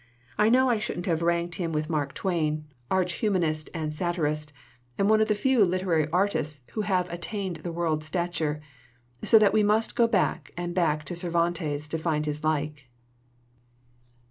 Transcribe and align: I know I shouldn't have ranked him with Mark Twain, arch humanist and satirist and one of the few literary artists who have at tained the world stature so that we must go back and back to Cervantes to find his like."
I 0.35 0.49
know 0.49 0.67
I 0.67 0.79
shouldn't 0.79 1.05
have 1.05 1.21
ranked 1.21 1.53
him 1.61 1.73
with 1.73 1.87
Mark 1.87 2.15
Twain, 2.15 2.65
arch 2.89 3.13
humanist 3.21 3.69
and 3.71 3.93
satirist 3.93 4.51
and 4.97 5.07
one 5.07 5.21
of 5.21 5.27
the 5.27 5.35
few 5.35 5.63
literary 5.63 6.09
artists 6.09 6.63
who 6.71 6.81
have 6.81 7.07
at 7.11 7.21
tained 7.21 7.61
the 7.61 7.71
world 7.71 8.03
stature 8.03 8.61
so 9.23 9.37
that 9.37 9.53
we 9.53 9.61
must 9.61 9.95
go 9.95 10.07
back 10.07 10.53
and 10.57 10.73
back 10.73 11.03
to 11.05 11.15
Cervantes 11.15 11.87
to 11.87 11.99
find 11.99 12.25
his 12.25 12.43
like." 12.43 12.87